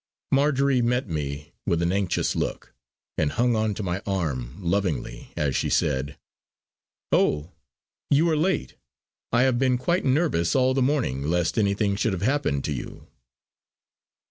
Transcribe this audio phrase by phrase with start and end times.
[0.31, 2.73] Marjory met me with an anxious look,
[3.19, 6.17] and hung on to my arm lovingly as she said:
[7.11, 7.51] "Oh,
[8.09, 8.73] you are late!
[9.31, 13.09] I have been quite nervous all the morning lest anything should have happened to you!"